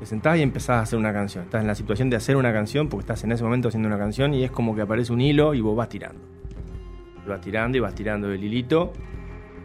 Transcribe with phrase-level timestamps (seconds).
[0.00, 1.44] Te sentás y empezás a hacer una canción.
[1.44, 3.98] Estás en la situación de hacer una canción porque estás en ese momento haciendo una
[3.98, 6.18] canción y es como que aparece un hilo y vos vas tirando.
[7.26, 8.94] Y vas tirando y vas tirando el hilito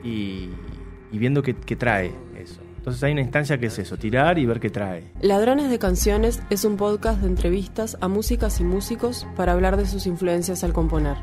[0.04, 0.50] y,
[1.14, 2.60] viendo qué, qué trae eso.
[2.76, 5.10] Entonces hay una instancia que es eso, tirar y ver qué trae.
[5.22, 9.86] Ladrones de Canciones es un podcast de entrevistas a músicas y músicos para hablar de
[9.86, 11.16] sus influencias al componer.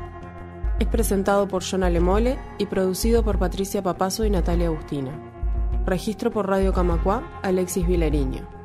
[0.79, 5.11] Es presentado por John Alemole y producido por Patricia Papazo y Natalia Agustina.
[5.85, 8.62] Registro por Radio Camacua, Alexis Vilariño.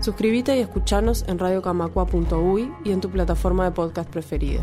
[0.00, 4.62] Suscríbete y escuchanos en radiocamacua.uy y en tu plataforma de podcast preferida.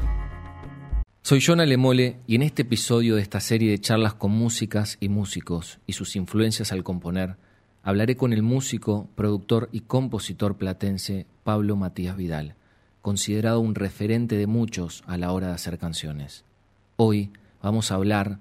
[1.24, 5.10] Soy John Alemole y en este episodio de esta serie de charlas con músicas y
[5.10, 7.36] músicos y sus influencias al componer,
[7.84, 12.56] hablaré con el músico, productor y compositor platense Pablo Matías Vidal,
[13.02, 16.46] considerado un referente de muchos a la hora de hacer canciones.
[16.96, 18.40] Hoy vamos a hablar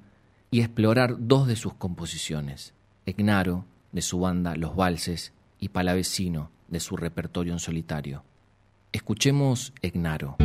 [0.53, 2.73] y explorar dos de sus composiciones,
[3.05, 5.33] Egnaro, de su banda Los Valses,
[5.65, 8.25] y Palavecino, de su repertorio en solitario.
[8.93, 10.37] Escuchemos Egnaro.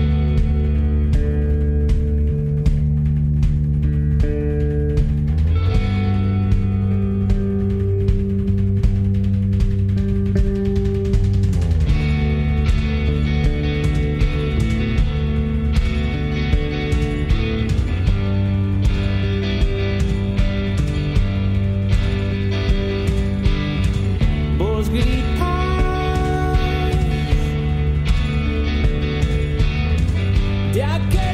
[30.80, 31.29] De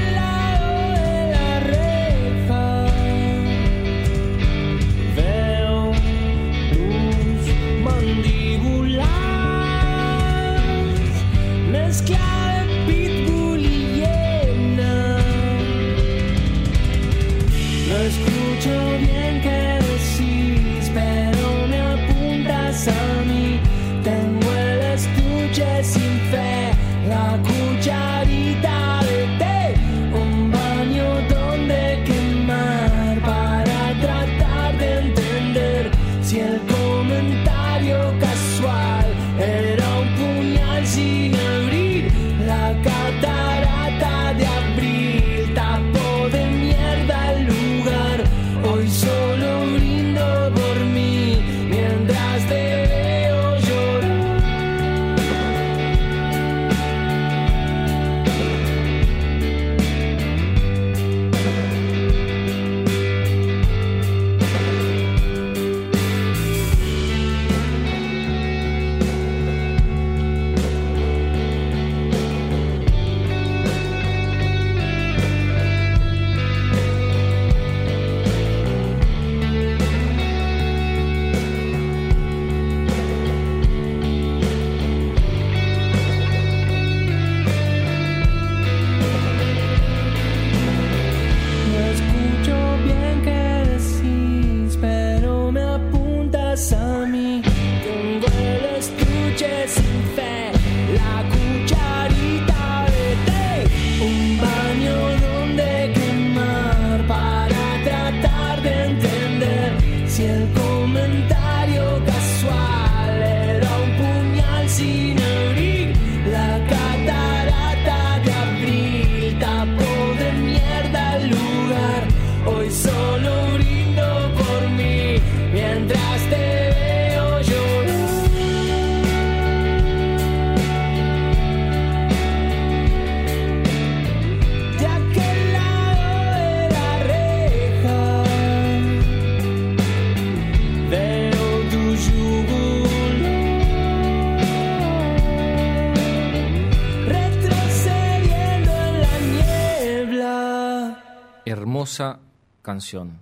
[151.86, 152.20] Hermosa
[152.64, 153.20] canción.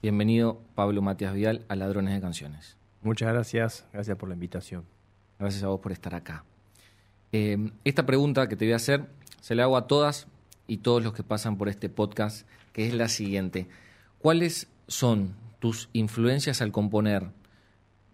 [0.00, 2.78] Bienvenido Pablo Matías Vidal a Ladrones de Canciones.
[3.02, 4.86] Muchas gracias, gracias por la invitación.
[5.38, 6.42] Gracias a vos por estar acá.
[7.32, 9.10] Eh, esta pregunta que te voy a hacer
[9.42, 10.26] se la hago a todas
[10.66, 13.68] y todos los que pasan por este podcast, que es la siguiente.
[14.20, 17.26] ¿Cuáles son tus influencias al componer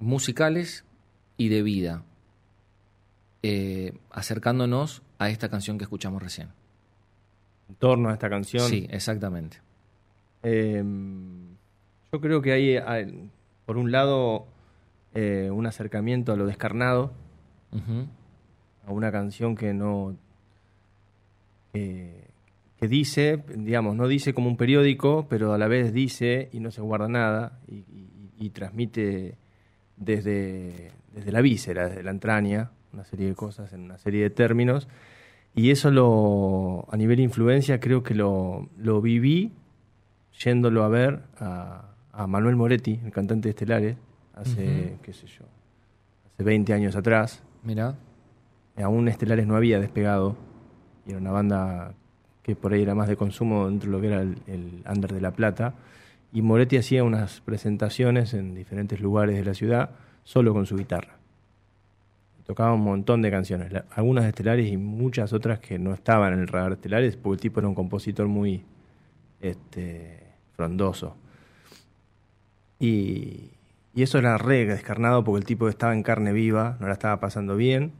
[0.00, 0.84] musicales
[1.36, 2.02] y de vida?
[3.44, 6.48] Eh, acercándonos a esta canción que escuchamos recién.
[7.68, 8.68] En torno a esta canción.
[8.68, 9.63] Sí, exactamente.
[10.44, 10.82] Eh,
[12.12, 13.30] yo creo que hay, hay,
[13.66, 14.46] por un lado,
[15.14, 17.12] eh, un acercamiento a lo descarnado,
[18.86, 20.16] a una canción que no.
[21.72, 22.24] que-
[22.78, 26.70] que dice, digamos, no dice como un periódico, pero a la vez dice y no
[26.70, 29.36] se guarda nada y, y- y transmite
[29.96, 34.30] desde, desde la víscera, desde la entraña, una serie de cosas en una serie de
[34.30, 34.86] términos.
[35.54, 39.52] Y eso lo, a nivel influencia, creo que lo, lo viví
[40.38, 43.96] yéndolo a ver a, a Manuel Moretti, el cantante de Estelares,
[44.34, 45.44] hace, qué sé yo,
[46.32, 47.42] hace 20 años atrás.
[47.62, 47.96] Mira,
[48.76, 50.36] Aún Estelares no había despegado
[51.06, 51.94] y era una banda
[52.42, 55.12] que por ahí era más de consumo dentro de lo que era el, el Under
[55.12, 55.74] de La Plata.
[56.32, 59.90] Y Moretti hacía unas presentaciones en diferentes lugares de la ciudad
[60.24, 61.18] solo con su guitarra.
[62.44, 66.40] Tocaba un montón de canciones, algunas de Estelares y muchas otras que no estaban en
[66.40, 68.64] el radar de Estelares porque el tipo era un compositor muy
[69.40, 70.23] este,
[70.56, 71.16] frondoso.
[72.78, 73.50] Y,
[73.94, 77.20] y eso era re descarnado porque el tipo estaba en carne viva, no la estaba
[77.20, 77.92] pasando bien.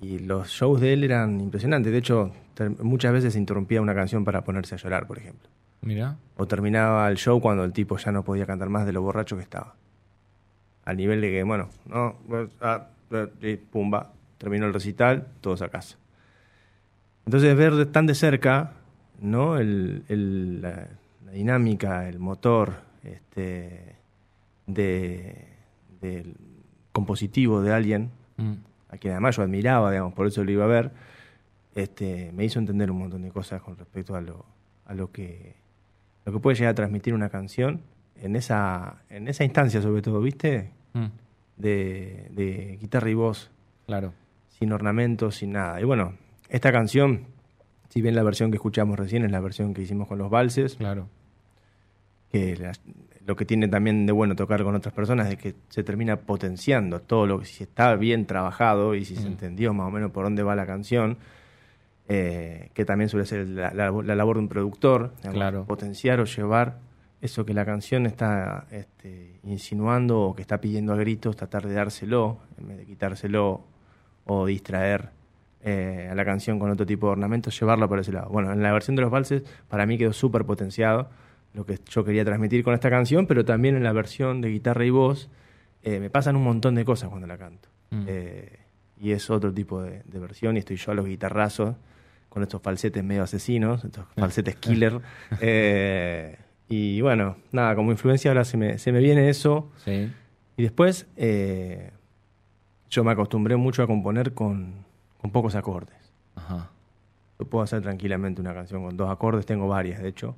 [0.00, 1.92] Y los shows de él eran impresionantes.
[1.92, 2.32] De hecho,
[2.80, 5.48] muchas veces se interrumpía una canción para ponerse a llorar, por ejemplo.
[5.82, 9.02] mira, O terminaba el show cuando el tipo ya no podía cantar más de lo
[9.02, 9.74] borracho que estaba.
[10.84, 15.62] Al nivel de que, bueno, no, pues, ah, eh, y pumba, terminó el recital, todos
[15.62, 15.96] a casa.
[17.24, 18.72] Entonces, ver tan de cerca,
[19.22, 19.56] ¿no?
[19.56, 20.88] El, el- la
[21.34, 23.96] dinámica, el motor, este,
[24.66, 25.48] de,
[26.00, 26.34] del
[26.92, 28.54] compositivo de alguien, Mm,
[28.88, 30.90] a quien además yo admiraba, digamos, por eso lo iba a ver,
[31.74, 34.44] este, me hizo entender un montón de cosas con respecto a lo,
[34.86, 35.54] a lo que
[36.24, 37.82] lo que puede llegar a transmitir una canción
[38.16, 40.70] en esa, en esa instancia sobre todo, ¿viste?
[40.94, 41.06] mm,
[41.58, 43.50] De, de guitarra y voz,
[43.86, 44.14] claro,
[44.48, 45.80] sin ornamentos, sin nada.
[45.80, 46.14] Y bueno,
[46.48, 47.26] esta canción,
[47.90, 50.76] si bien la versión que escuchamos recién es la versión que hicimos con los valses,
[50.76, 51.08] claro,
[52.34, 52.72] que la-
[53.26, 57.00] lo que tiene también de bueno tocar con otras personas es que se termina potenciando
[57.00, 59.32] todo lo que si está bien trabajado y si se Mm.
[59.32, 61.16] entendió más o menos por dónde va la canción,
[62.08, 65.64] eh, que también suele ser la, la- la labor de un productor, digamos, Claro.
[65.64, 66.78] potenciar o llevar
[67.22, 71.72] eso que la canción está este, insinuando o que está pidiendo a gritos, tratar de
[71.72, 73.62] dárselo en vez de quitárselo
[74.26, 75.10] o distraer
[75.66, 78.28] eh, a la canción con otro tipo de ornamentos, llevarlo por ese lado.
[78.28, 81.08] Bueno, en la versión de los valses para mí quedó súper potenciado
[81.54, 84.84] lo que yo quería transmitir con esta canción, pero también en la versión de guitarra
[84.84, 85.30] y voz
[85.82, 87.68] eh, me pasan un montón de cosas cuando la canto.
[87.90, 88.04] Mm.
[88.06, 88.58] Eh,
[89.00, 91.76] y es otro tipo de, de versión y estoy yo a los guitarrazos
[92.28, 95.00] con estos falsetes medio asesinos, estos falsetes killer.
[95.40, 96.36] Eh,
[96.68, 99.70] y bueno, nada, como influencia ahora se me, se me viene eso.
[99.84, 100.10] sí,
[100.56, 101.06] Y después
[102.90, 104.72] yo me acostumbré mucho a componer con,
[105.20, 105.96] con pocos acordes.
[106.36, 106.70] ajá,
[107.38, 110.36] Yo puedo hacer tranquilamente una canción con dos acordes, tengo varias, de hecho.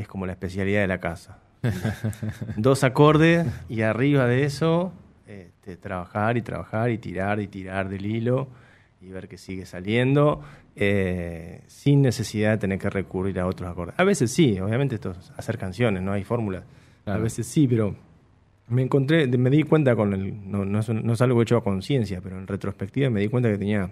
[0.00, 1.38] Es como la especialidad de la casa.
[2.56, 4.92] dos acordes y arriba de eso
[5.26, 8.48] este, trabajar y trabajar y tirar y tirar del hilo
[9.00, 10.42] y ver que sigue saliendo
[10.74, 13.94] eh, sin necesidad de tener que recurrir a otros acordes.
[13.98, 16.64] A veces sí, obviamente esto es hacer canciones, no hay fórmulas.
[17.06, 17.94] A veces sí, pero
[18.68, 21.64] me encontré, me di cuenta con el, no, no es, no es algo hecho a
[21.64, 23.90] conciencia, pero en retrospectiva me di cuenta que tenía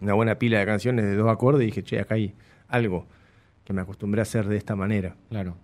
[0.00, 2.34] una buena pila de canciones de dos acordes y dije, che, acá hay
[2.68, 3.06] algo
[3.68, 5.14] que me acostumbré a hacer de esta manera.
[5.28, 5.54] claro.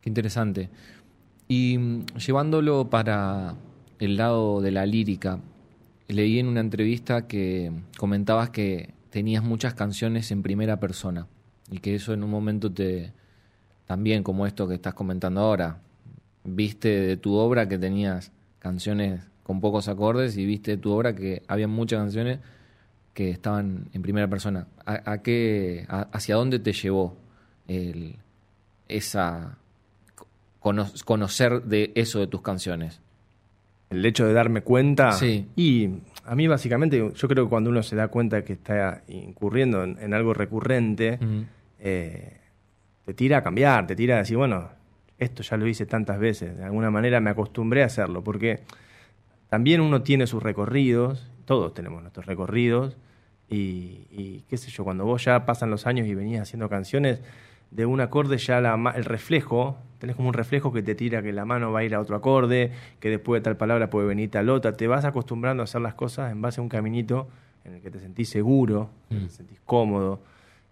[0.00, 0.68] Qué interesante.
[1.46, 3.54] Y mm, llevándolo para
[4.00, 5.38] el lado de la lírica,
[6.08, 11.28] leí en una entrevista que comentabas que tenías muchas canciones en primera persona
[11.70, 13.12] y que eso en un momento te
[13.86, 15.80] también como esto que estás comentando ahora,
[16.42, 21.14] viste de tu obra que tenías canciones con pocos acordes y viste de tu obra
[21.14, 22.40] que había muchas canciones
[23.18, 24.68] que estaban en primera persona.
[24.86, 27.16] ¿A, a qué, a- ¿Hacia dónde te llevó
[27.66, 28.14] el-
[28.86, 29.58] esa
[30.60, 33.00] cono- conocer de eso de tus canciones?
[33.90, 35.10] El hecho de darme cuenta.
[35.10, 35.48] Sí.
[35.56, 35.90] Y
[36.26, 39.98] a mí, básicamente, yo creo que cuando uno se da cuenta que está incurriendo en,
[40.00, 41.18] en algo recurrente,
[41.80, 42.36] eh,
[43.04, 44.68] te tira a cambiar, te tira a decir, bueno,
[45.18, 48.60] esto ya lo hice tantas veces, de alguna manera me acostumbré a hacerlo, porque
[49.48, 52.96] también uno tiene sus recorridos, todos tenemos nuestros recorridos,
[53.48, 57.20] y, y qué sé yo, cuando vos ya pasan los años y venías haciendo canciones,
[57.70, 61.32] de un acorde ya la el reflejo, tenés como un reflejo que te tira que
[61.32, 64.30] la mano va a ir a otro acorde, que después de tal palabra puede venir
[64.30, 67.28] tal otra, te vas acostumbrando a hacer las cosas en base a un caminito
[67.64, 70.20] en el que te sentís seguro, en el que te sentís cómodo.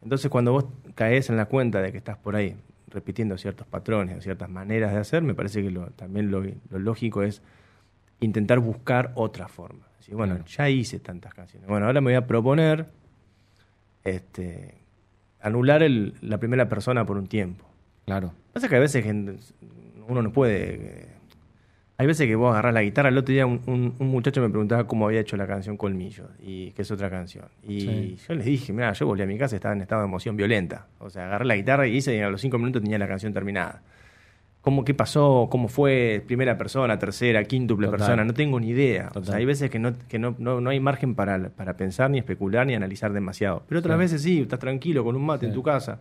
[0.03, 2.57] Entonces cuando vos caes en la cuenta de que estás por ahí
[2.89, 6.79] repitiendo ciertos patrones o ciertas maneras de hacer, me parece que lo, también lo, lo
[6.79, 7.43] lógico es
[8.21, 9.87] intentar buscar otra forma.
[10.13, 10.49] Bueno, Claro.
[10.49, 11.69] ya hice tantas canciones.
[11.69, 12.87] Bueno, ahora me voy a proponer
[14.05, 14.75] este,
[15.41, 17.65] anular el- la primera persona por un tiempo.
[18.05, 18.33] claro.
[18.53, 19.05] Pasa que a veces
[20.09, 20.75] uno no puede.
[20.75, 21.09] eh,
[21.99, 23.09] Hay veces que vos agarrás la guitarra.
[23.09, 26.29] El otro día un, un- un muchacho me preguntaba cómo había hecho la canción Colmillo,
[26.39, 27.47] y que es otra canción.
[27.63, 28.19] Y Sí.
[28.29, 30.37] yo les dije, mira, yo volví a mi casa y estaba en estado de emoción
[30.37, 30.87] violenta.
[30.99, 33.33] O sea, agarré la guitarra y hice y a los cinco minutos tenía la canción
[33.33, 33.83] terminada.
[34.67, 37.99] Cómo qué pasó, cómo fue, primera persona, tercera, quíntuple Total.
[38.01, 39.11] persona, no tengo ni idea.
[39.15, 42.11] O sea, hay veces que no, que no, no, no hay margen para, para pensar,
[42.11, 43.63] ni especular, ni analizar demasiado.
[43.69, 45.51] Pero otras veces sí, estás tranquilo con un mate Sí.
[45.51, 46.01] en tu casa,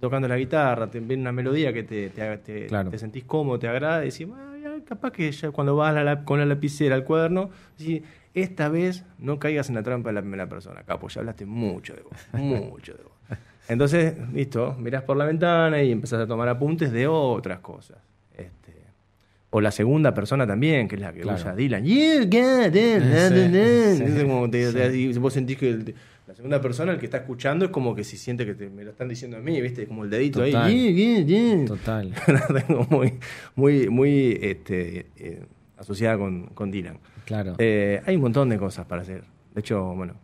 [0.00, 2.90] tocando la guitarra, te viene una melodía que te, te, te- Claro.
[2.90, 6.24] te sentís cómodo, te agrada, y decís, "Ah, capaz que ya cuando vas a la-
[6.24, 8.02] con la lapicera al cuaderno, decís,
[8.36, 11.94] esta vez no caigas en la trampa de la primera persona, capo, ya hablaste mucho
[11.94, 13.12] de vos, mucho de vos.
[13.68, 17.96] Entonces, listo, mirás por la ventana y empezás a tomar apuntes de otras cosas.
[18.36, 18.72] Este,
[19.50, 21.38] o la segunda persona también, que es la que Claro.
[21.38, 21.84] usa Dylan.
[21.84, 23.02] You got it.
[24.92, 25.94] Sí, vos sentís que el-
[26.28, 28.84] la segunda persona, el que está escuchando, es como que si siente que te- me
[28.84, 29.86] lo están diciendo a mí, ¿viste?
[29.86, 30.62] Como el dedito Total.
[30.64, 30.92] ahí.
[30.94, 31.64] Yeah, yeah, yeah.
[31.66, 32.14] Total.
[32.90, 33.14] Muy,
[33.54, 35.42] muy, muy este, eh,
[35.76, 36.98] asociada con, con Dylan.
[37.24, 37.54] Claro.
[37.58, 39.24] Eh, hay un montón de cosas para hacer.
[39.54, 40.14] De hecho, bueno,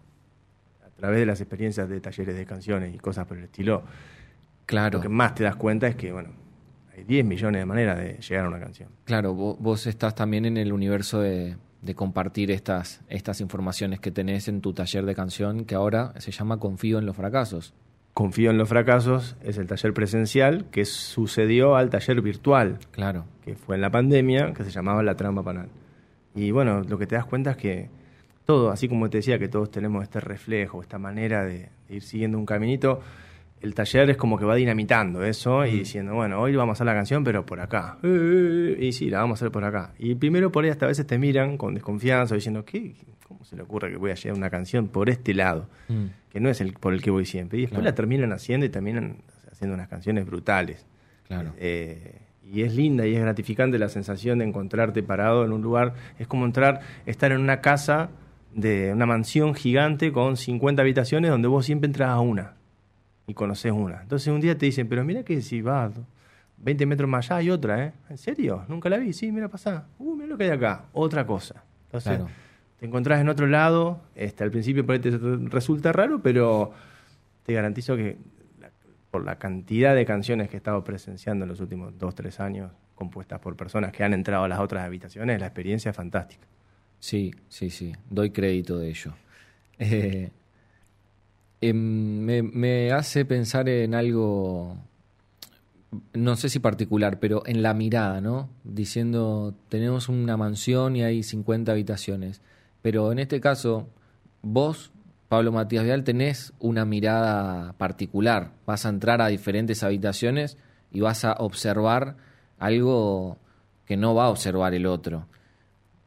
[0.86, 3.82] a través de las experiencias de talleres de canciones y cosas por el estilo,
[4.66, 4.98] claro.
[4.98, 6.30] lo que más te das cuenta es que, bueno,
[6.96, 8.88] hay 10 millones de maneras de llegar a una canción.
[9.04, 14.10] Claro, vo- vos, estás también en el universo de, de compartir estas, estas informaciones que
[14.10, 17.74] tenés en tu taller de canción que ahora se llama Confío en los fracasos.
[18.14, 23.56] Confío en los fracasos es el taller presencial que sucedió al taller virtual, Claro, que
[23.56, 25.68] fue en la pandemia, que se llamaba La Trampa Panal.
[26.34, 27.88] Y bueno, lo que te das cuenta es que
[28.44, 32.02] todo, así como te decía que todos tenemos este reflejo, esta manera de, de ir
[32.02, 33.00] siguiendo un caminito,
[33.62, 36.86] el taller es como que va dinamitando eso y diciendo, bueno, hoy vamos a hacer
[36.86, 37.96] la canción, pero por acá.
[38.02, 39.94] Eh, eh, eh, Y sí, la vamos a hacer por acá.
[39.98, 42.94] Y primero por ahí hasta a veces te miran con desconfianza, diciendo, ¿qué?
[43.28, 45.68] ¿Cómo se le ocurre que voy a llevar una canción por este lado?
[45.88, 46.06] Mm.
[46.30, 47.58] Que no es el por el que voy siempre.
[47.58, 47.90] Y después Claro.
[47.90, 49.18] la terminan haciendo y terminan
[49.50, 50.84] haciendo unas canciones brutales.
[51.28, 51.52] claro.
[51.58, 55.94] Eh, y es linda y es gratificante la sensación de encontrarte parado en un lugar.
[56.18, 58.10] Es como entrar, estar en una casa
[58.54, 62.54] de una mansión gigante con 50 habitaciones donde vos siempre entras a una
[63.26, 64.02] y conoces una.
[64.02, 65.92] Entonces un día te dicen, pero mira que si vas
[66.58, 67.92] 20 metros más allá hay otra, ¿eh?
[68.08, 68.64] ¿En serio?
[68.68, 69.12] ¿Nunca la vi?
[69.12, 69.86] Sí, mira, pasá.
[69.98, 70.84] Uh, mira lo que hay acá.
[70.92, 71.64] Otra cosa.
[71.86, 72.28] Entonces Claro.
[72.78, 74.00] te encontrás en otro lado.
[74.14, 76.72] Este, al principio por ahí te resulta raro, pero
[77.44, 78.16] te garantizo que
[79.10, 82.70] por la cantidad de canciones que he estado presenciando en los últimos dos, tres años,
[82.94, 86.46] compuestas por personas que han entrado a las otras habitaciones, la experiencia es fantástica.
[86.98, 89.12] Sí, sí, sí, doy crédito de ello.
[89.78, 90.30] Eh,
[91.62, 94.76] em, me, me hace pensar en algo,
[96.12, 98.50] no sé si particular, pero en la mirada, ¿no?
[98.64, 102.42] Diciendo, tenemos una mansión y hay 50 habitaciones.
[102.82, 103.88] Pero en este caso,
[104.42, 104.92] vos,
[105.28, 108.52] Pablo Matías Vial, tenés una mirada particular.
[108.66, 110.58] Vas a entrar a diferentes habitaciones
[110.90, 112.16] y vas a observar
[112.58, 113.38] algo
[113.86, 115.26] que no va a observar el otro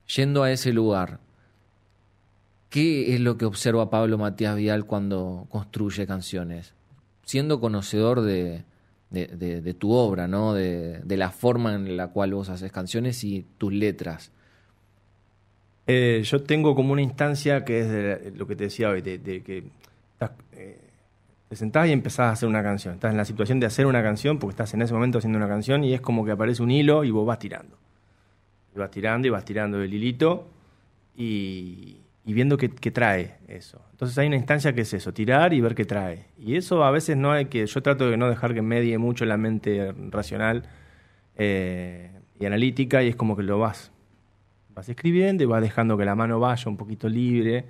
[0.07, 1.19] yendo a ese lugar,
[2.75, 6.73] ¿qué es lo que observa Pablo Matías Vial cuando construye canciones?
[7.23, 8.65] Siendo conocedor de,
[9.79, 10.53] tu obra, ¿no?
[10.53, 14.33] De, la forma en la cual vos haces canciones y tus letras.
[15.87, 19.21] Eh, yo tengo como una instancia que es de lo que te decía hoy, de,
[19.21, 19.63] que
[20.51, 20.81] eh,
[21.47, 22.95] te sentás y empezás a hacer una canción.
[22.95, 25.47] Estás en la situación de hacer una canción porque estás en ese momento haciendo una
[25.47, 27.77] canción y es como que aparece un hilo y vos vas tirando.
[28.75, 30.49] Y vas tirando y vas tirando el hilito
[31.15, 33.81] y, y viendo qué, trae eso.
[33.91, 36.25] Entonces hay una instancia que es eso, tirar y ver qué trae.
[36.37, 39.25] Y eso a veces no hay que, yo trato de no dejar que medie mucho
[39.25, 40.63] la mente racional
[41.35, 43.91] eh, y analítica y es como que lo vas
[44.75, 47.65] vas escribiendo y vas dejando que la mano vaya un poquito libre.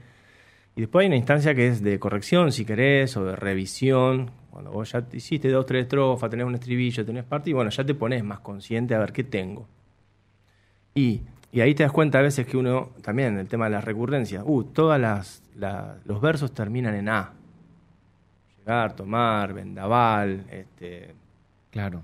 [0.76, 4.32] Y después hay una instancia que es de corrección, si querés, o de revisión.
[4.50, 7.70] Cuando vos ya te hiciste dos, tres estrofas, tenés un estribillo, tenés parte, y bueno,
[7.70, 9.68] ya te pones más consciente a ver qué tengo.
[10.96, 11.22] Y,
[11.52, 14.44] y ahí te das cuenta a veces que uno, también el tema de las recurrencias,
[14.46, 17.34] uh, todas las, la- los versos terminan en A.
[18.60, 21.14] Llegar, tomar, vendaval, este,
[21.72, 22.02] Claro,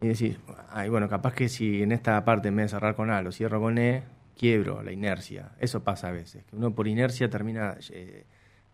[0.00, 0.38] y decís,
[0.70, 3.32] ay, bueno, capaz que si en esta parte en vez de cerrar con A lo
[3.32, 4.02] cierro con E,
[4.38, 5.50] quiebro la inercia.
[5.58, 8.24] Eso pasa a veces, que uno por inercia termina eh,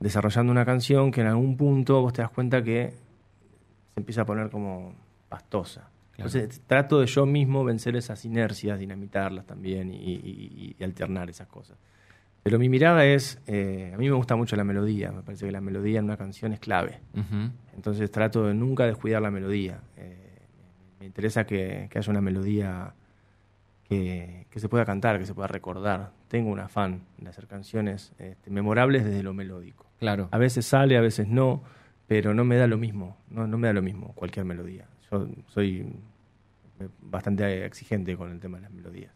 [0.00, 2.92] desarrollando una canción que en algún punto vos te das cuenta que
[3.94, 4.94] se empieza a poner como
[5.28, 5.88] pastosa.
[6.22, 6.38] Claro.
[6.38, 11.48] Entonces trato de yo mismo vencer esas inercias, dinamitarlas también y, y- y alternar esas
[11.48, 11.76] cosas.
[12.42, 15.52] Pero mi mirada es, eh, a mí me gusta mucho la melodía, me parece que
[15.52, 16.98] la melodía en una canción es clave.
[17.76, 19.80] Entonces trato de nunca descuidar la melodía.
[19.96, 20.18] Eh,
[20.98, 22.94] me interesa que, que haya una melodía
[23.88, 26.10] que, que se pueda cantar, que se pueda recordar.
[26.28, 29.86] Tengo un afán de hacer canciones este, memorables desde lo melódico.
[29.98, 30.28] claro.
[30.32, 31.62] A veces sale, a veces no,
[32.06, 33.16] pero no me da lo mismo.
[33.30, 34.86] No, no me da lo mismo cualquier melodía.
[35.10, 35.86] Yo soy
[37.00, 39.12] bastante exigente con el tema de las melodías.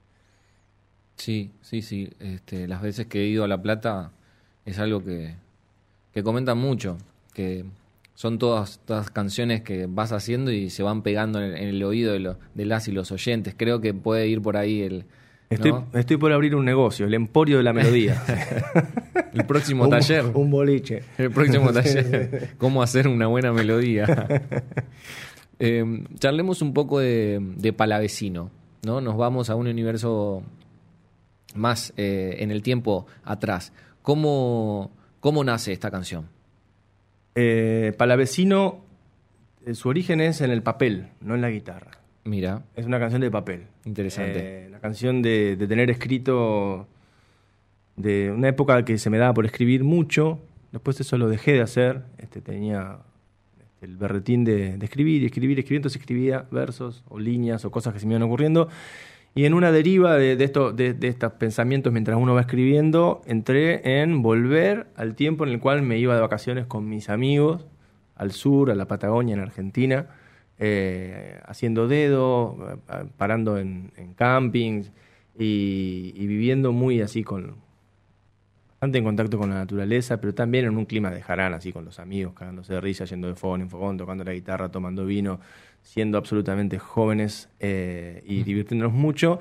[1.16, 2.10] Sí, sí, sí.
[2.20, 4.12] Este, las veces que he ido a La Plata
[4.64, 5.34] es algo que,
[6.12, 6.98] que comentan mucho,
[7.32, 7.64] que
[8.14, 11.82] Son todas, todas canciones que vas haciendo y se van pegando en el, en el
[11.84, 13.54] oído de, lo- de las y los oyentes.
[13.56, 15.04] Creo que puede ir por ahí el,
[15.50, 15.86] Estoy, ¿no?
[15.94, 18.20] estoy por abrir un negocio, el Emporio de la Melodía.
[19.34, 20.24] el próximo Un- taller.
[20.34, 21.02] Un boliche.
[21.18, 22.54] El próximo taller.
[22.58, 24.06] Cómo hacer una buena melodía.
[25.58, 28.50] Eh, charlemos un poco de, de Palavecino,
[28.82, 29.00] ¿no?
[29.00, 30.42] Nos vamos a un universo
[31.54, 33.72] más eh, en el tiempo atrás.
[34.02, 36.28] ¿Cómo, ¿Cómo nace esta canción?
[37.34, 38.80] Eh, Palavecino,
[39.64, 41.92] eh, su origen es en el papel, no en la guitarra.
[42.24, 43.66] Mira, Es una canción de papel.
[43.84, 44.68] Interesante.
[44.70, 46.88] La canción de, de tener escrito
[47.96, 50.40] de una época que se me daba por escribir mucho.
[50.72, 52.02] Después eso lo dejé de hacer.
[52.18, 52.98] Este, tenía
[53.80, 55.78] el berretín de, escribir y escribir, escribir.
[55.78, 58.68] Entonces escribía versos o líneas o cosas que se me iban ocurriendo.
[59.34, 63.22] Y en una deriva de, de, esto, de, de estos pensamientos mientras uno va escribiendo,
[63.26, 67.66] entré en volver al tiempo en el cual me iba de vacaciones con mis amigos
[68.14, 70.06] al sur, a la Patagonia, en Argentina,
[70.58, 72.56] eh, haciendo dedo,
[72.88, 74.90] eh, parando en, campings
[75.38, 77.56] y viviendo muy así con
[78.86, 81.84] bastante en contacto con la naturaleza, pero también en un clima de jarán, así con
[81.84, 85.40] los amigos, cagándose de risa, yendo de fogón en fogón, tocando la guitarra, tomando vino,
[85.82, 89.40] siendo absolutamente jóvenes eh, y divirtiéndonos mucho.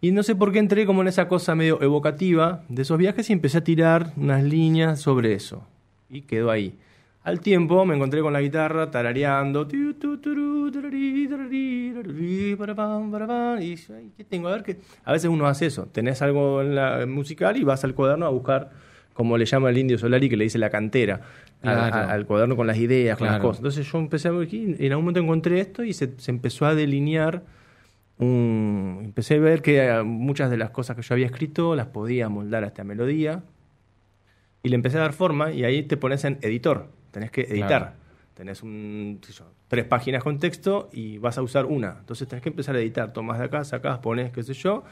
[0.00, 3.28] Y no sé por qué entré como en esa cosa medio evocativa de esos viajes
[3.28, 5.66] y empecé a tirar unas líneas sobre eso.
[6.08, 6.74] Y quedó ahí.
[7.22, 9.66] Al tiempo me encontré con la guitarra tarareando.
[13.60, 13.74] Y
[14.16, 14.48] ¿qué tengo?
[14.48, 14.78] A ver qué.
[15.04, 15.86] A veces uno hace eso.
[15.86, 18.70] Tenés algo en la musical y vas al cuaderno a buscar,
[19.16, 21.20] como le llama el indio Solari, que le dice la cantera.
[21.62, 22.10] a- a- Claro.
[22.10, 23.58] al cuaderno con las ideas, con las cosas.
[23.60, 26.30] Entonces yo empecé a ver aquí y en algún momento encontré esto y se, se
[26.30, 27.42] empezó a delinear.
[28.18, 31.86] Un, empecé a ver que eh, muchas de las cosas que yo había escrito las
[31.88, 33.42] podía moldar a esta melodía
[34.62, 37.68] y le empecé a dar forma y ahí te pones en editor, tenés que editar.
[37.68, 37.90] Claro.
[38.34, 41.96] Tenés un, qué sé yo, tres páginas con texto y vas a usar una.
[42.00, 43.12] Entonces tenés que empezar a editar.
[43.14, 44.84] Tomás de acá, sacás, pones, qué sé yo.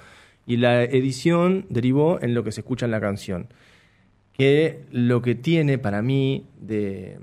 [0.47, 3.49] Y la edición derivó en lo que se escucha en la canción.
[4.37, 7.19] Que lo que tiene para mí de,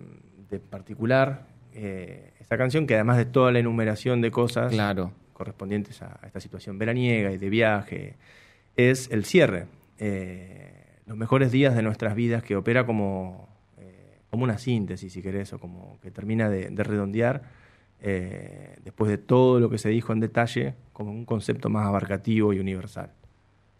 [0.49, 5.11] de particular eh, esta canción, que además de toda la enumeración de cosas claro.
[5.33, 8.15] correspondientes a, a esta situación veraniega y de viaje,
[8.77, 9.67] es el cierre.
[9.99, 15.21] Eh, los mejores días de nuestras vidas que opera como, eh, como una síntesis, si
[15.21, 17.59] querés, o como que termina de, de redondear,
[18.83, 22.59] después de todo lo que se dijo en detalle, como un concepto más abarcativo y
[22.59, 23.11] universal.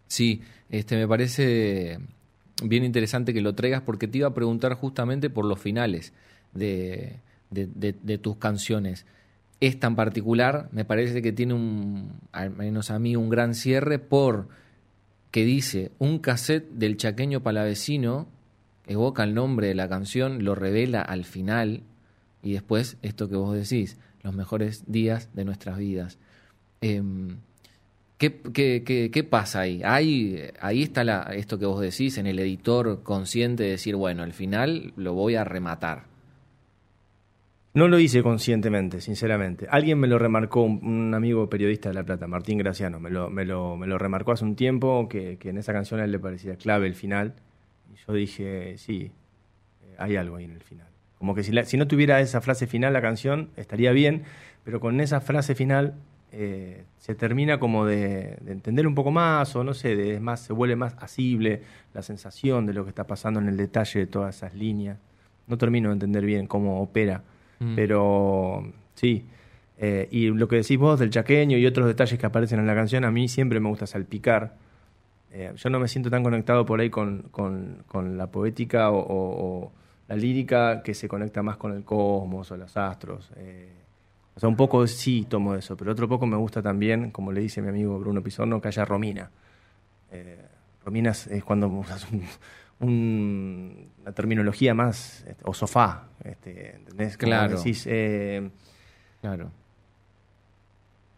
[0.06, 1.98] Sí, este me parece
[2.62, 6.12] bien interesante que lo traigas porque te iba a preguntar justamente por los finales
[6.52, 7.20] de,
[8.20, 9.06] tus canciones.
[9.60, 13.98] Esta en particular me parece que tiene un, al menos a mí, un gran cierre
[13.98, 14.48] por
[15.30, 18.26] que dice un cassette del chaqueño palavecino,
[18.86, 21.82] evoca el nombre de la canción, lo revela al final
[22.42, 26.18] y después esto que vos decís, los mejores días de nuestras vidas.
[26.80, 27.38] Em,
[28.22, 29.82] ¿Qué, pasa ahí?
[29.84, 30.50] Ahí,
[30.82, 35.14] está esto que vos decís, en el editor consciente de decir, bueno, al final lo
[35.14, 36.04] voy a rematar.
[37.74, 39.66] No lo hice conscientemente, sinceramente.
[39.68, 44.32] Alguien me lo remarcó, un, amigo periodista de La Plata, Martín Graciano, me lo, remarcó
[44.32, 47.34] hace un tiempo, que, en esa canción a él le parecía clave el final.
[47.92, 49.10] Y yo dije, sí,
[49.82, 50.86] eh, hay algo ahí en el final.
[51.18, 54.22] Como que si no tuviera esa frase final la canción, estaría bien,
[54.64, 55.94] pero con esa frase final
[56.32, 60.20] eh, se termina como de, de entender un poco más, o no sé, de, es
[60.20, 61.62] más, se vuelve más asible
[61.94, 64.98] la sensación de lo que está pasando en el detalle de todas esas líneas.
[65.46, 67.22] No termino de entender bien cómo opera.
[67.60, 67.74] Mm.
[67.76, 69.26] Pero sí.
[69.78, 72.74] Eh, y lo que decís vos del chaqueño y otros detalles que aparecen en la
[72.74, 74.54] canción, a mí siempre me gusta salpicar.
[75.32, 78.98] Eh, yo no me siento tan conectado por ahí con, con- con la poética o,
[78.98, 79.72] o- o
[80.08, 83.30] la lírica que se conecta más con el cosmos o los astros.
[83.36, 83.70] Eh,
[84.34, 87.40] o sea, un poco sí tomo eso, pero otro poco me gusta también, como le
[87.40, 89.30] dice mi amigo Bruno Pizorno, que haya Romina.
[90.10, 90.38] Eh,
[90.84, 92.22] Romina es, cuando usas un-
[92.80, 97.16] un- una terminología más, este, o sofá, este, ¿entendés?
[97.16, 97.56] Claro.
[97.58, 98.50] decís, eh,
[99.20, 99.50] Claro.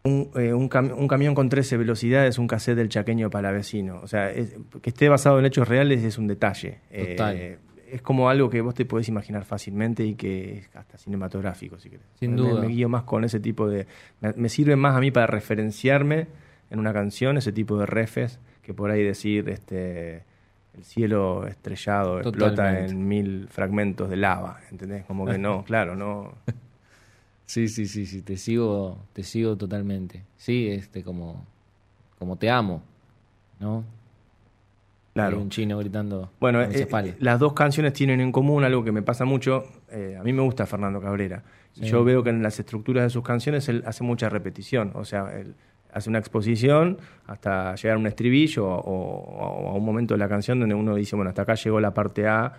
[0.03, 3.99] un, eh, un cam- un camión con 13 velocidades, un cassette del chaqueño palavecino.
[4.03, 6.79] O sea, es- que esté basado en hechos reales es un detalle.
[6.91, 7.57] Eh, Total.
[7.95, 11.89] Es como algo que vos te podés imaginar fácilmente y que es hasta cinematográfico, si
[11.89, 12.05] querés.
[12.19, 12.61] Sin Me- duda.
[12.61, 13.87] Me, guío más con ese tipo de...
[14.21, 16.27] Me, me sirve más a mí para referenciarme
[16.69, 20.23] en una canción, ese tipo de refes, que por ahí decir, este...
[20.75, 25.05] El cielo estrellado explota en mil fragmentos de lava, ¿entendés?
[25.05, 26.33] Como que no, claro, no...
[27.45, 30.23] Sí, sí, sí, sí, te sigo, te sigo totalmente.
[30.35, 31.45] Sí, este, como,
[32.17, 32.81] como te amo,
[33.59, 33.83] ¿no?
[35.15, 35.37] Claro.
[35.37, 37.13] Hay un chino gritando Bueno, eh, espalda.
[37.19, 39.63] las dos canciones tienen en común algo que me pasa mucho.
[39.89, 41.41] eh, a mí me gusta Fernando Cabrera.
[41.71, 41.83] Sí.
[41.85, 44.91] yo veo que en las estructuras de sus canciones él hace mucha repetición.
[44.93, 45.55] O sea, él
[45.93, 46.97] hace una exposición
[47.27, 50.95] hasta llegar a un estribillo o, o a un momento de la canción donde uno
[50.95, 52.51] dice, bueno, hasta acá llegó la parte A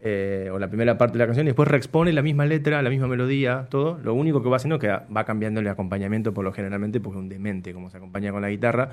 [0.00, 2.90] eh, o la primera parte de la canción y después reexpone la misma letra, la
[2.90, 4.00] misma melodía, todo.
[4.02, 7.18] Lo único que va haciendo es que va cambiando el acompañamiento por lo generalmente porque
[7.18, 8.90] es un demente como se acompaña con la guitarra.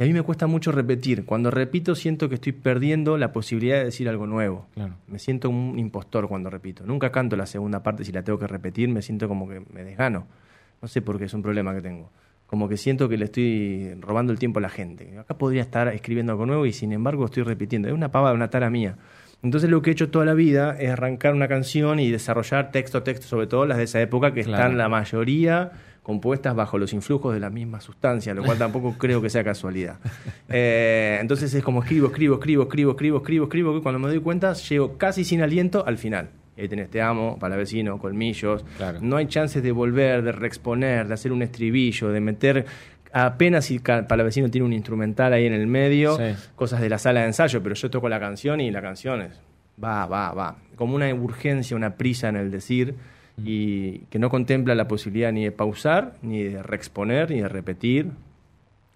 [0.00, 1.26] Y a mí me cuesta mucho repetir.
[1.26, 4.66] Cuando repito siento que estoy perdiendo la posibilidad de decir algo nuevo.
[4.74, 4.94] Claro.
[5.06, 6.84] Me siento un impostor cuando repito.
[6.86, 9.84] Nunca canto la segunda parte si la tengo que repetir, me siento como que me
[9.84, 10.26] desgano.
[10.80, 12.10] No sé por qué es un problema que tengo.
[12.46, 15.18] Como que siento que le estoy robando el tiempo a la gente.
[15.18, 17.86] Acá podría estar escribiendo algo nuevo y sin embargo estoy repitiendo.
[17.88, 18.96] Es una pavada, una tara mía.
[19.42, 22.98] Entonces lo que he hecho toda la vida es arrancar una canción y desarrollar texto
[22.98, 24.62] a texto, sobre todo las de esa época, que Claro.
[24.64, 25.72] están la mayoría
[26.10, 29.96] compuestas bajo los influjos de la misma sustancia, lo cual tampoco creo que sea casualidad.
[30.48, 34.20] Eh, entonces es como escribo, escribo, escribo, escribo, escribo, escribo, escribo, que cuando me doy
[34.20, 36.30] cuenta llego casi sin aliento al final.
[36.58, 38.64] Ahí tenés Te amo, para vecino, colmillos.
[38.76, 38.98] Claro.
[39.00, 42.66] No hay chances de volver, de reexponer, de hacer un estribillo, de meter
[43.12, 46.34] apenas si ca- para vecino tiene un instrumental ahí en el medio, Sí.
[46.56, 49.40] cosas de la sala de ensayo, pero yo toco la canción y la canción es
[49.82, 50.56] va, va, va.
[50.76, 52.94] Como una urgencia, una prisa en el decir
[53.44, 58.10] y que no contempla la posibilidad ni de pausar, ni de reexponer, ni de repetir.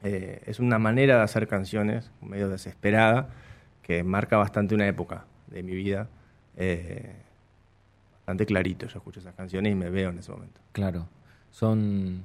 [0.03, 3.31] Eh, es una manera de hacer canciones medio desesperada
[3.83, 6.09] que marca bastante una época de mi vida.
[6.57, 7.13] Eh,
[8.17, 10.61] bastante clarito, yo escucho esas canciones y me veo en ese momento.
[10.73, 11.09] Claro,
[11.51, 12.25] son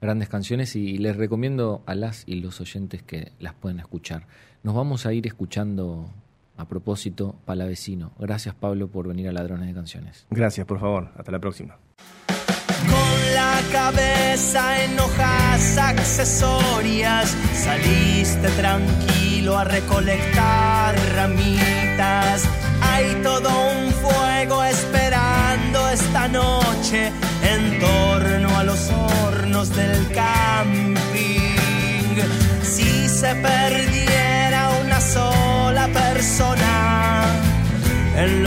[0.00, 4.26] grandes canciones y les recomiendo a las y los oyentes que las puedan escuchar.
[4.62, 6.10] Nos vamos a ir escuchando
[6.60, 8.12] a propósito Palavecino.
[8.18, 10.26] Gracias Pablo por venir a Ladrones de Canciones.
[10.30, 11.10] Gracias, por favor.
[11.16, 11.78] Hasta la próxima.
[12.88, 22.44] Con la cabeza en hojas accesorias, saliste tranquilo a recolectar ramitas.
[22.82, 31.40] Hay todo un fuego esperando esta noche en torno a los hornos del camping.
[32.62, 33.89] Si se perdiera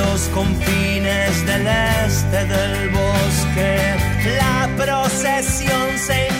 [0.05, 1.67] los confines del
[2.05, 3.77] este del bosque.
[4.37, 6.32] La procesión se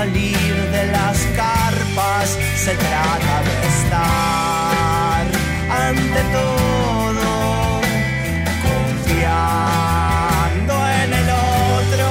[0.00, 2.26] salir de las carpas
[2.64, 5.24] se trata de estar
[5.88, 7.30] ante todo
[8.68, 9.14] confiando
[11.02, 12.08] en el otro.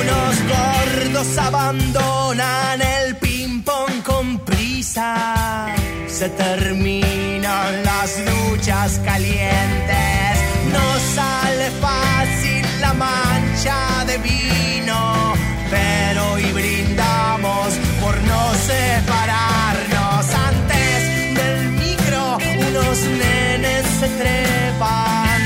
[0.00, 5.81] Unos gordos abandonan el ping-pong con prisa.
[6.22, 10.38] Se terminan las duchas calientes.
[10.72, 15.34] No sale fácil la mancha de vino.
[15.68, 20.24] Pero hoy brindamos por no separarnos.
[20.46, 25.40] Antes del micro, unos nenes se trepan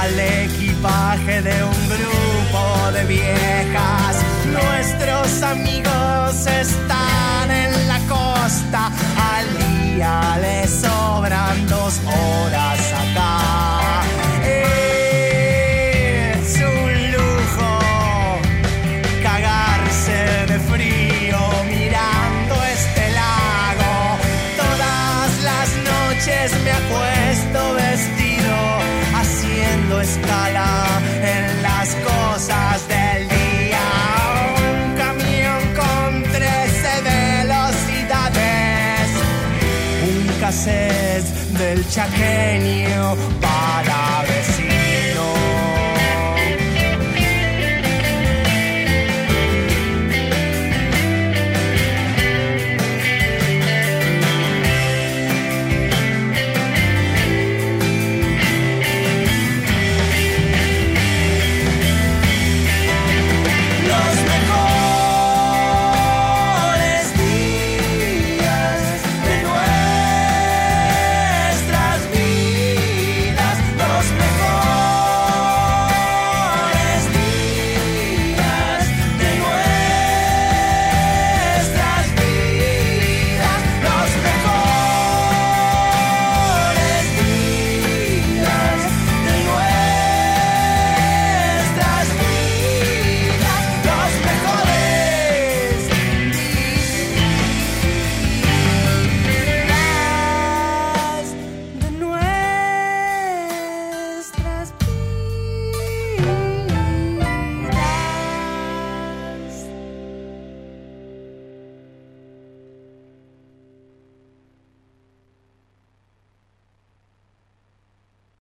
[0.00, 4.16] al equipaje de un grupo de viejas.
[4.46, 8.90] Nuestros amigos están en la costa,
[9.96, 13.85] día les sobran dos horas acá.